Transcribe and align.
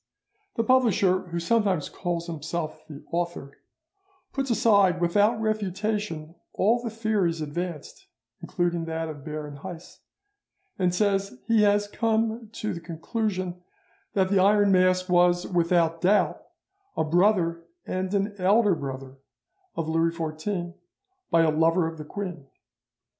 The 0.55 0.63
publisher, 0.63 1.27
who 1.27 1.39
sometimes 1.39 1.87
calls 1.87 2.25
himself 2.25 2.87
the 2.87 3.05
author, 3.11 3.59
puts 4.33 4.49
aside 4.49 4.99
without 4.99 5.39
refutation 5.39 6.33
all 6.53 6.81
the 6.81 6.89
theories 6.89 7.39
advanced, 7.39 8.07
including 8.41 8.85
that 8.85 9.09
of 9.09 9.23
Baron 9.23 9.57
Heiss, 9.57 9.99
and 10.79 10.91
says 10.91 11.37
he 11.47 11.61
has 11.61 11.87
come 11.87 12.49
to 12.53 12.73
the 12.73 12.79
conclusion 12.81 13.61
that 14.13 14.29
the 14.29 14.39
Iron 14.39 14.71
Mask 14.71 15.07
was, 15.07 15.45
without 15.45 16.01
doubt, 16.01 16.41
a 16.97 17.03
brother 17.03 17.61
and 17.85 18.11
an 18.15 18.33
elder 18.39 18.73
brother 18.73 19.17
of 19.75 19.87
Louis 19.87 20.09
XIV, 20.17 20.73
by 21.29 21.43
a 21.43 21.51
lover 21.51 21.85
of 21.87 21.99
the 21.99 22.05
queen. 22.05 22.47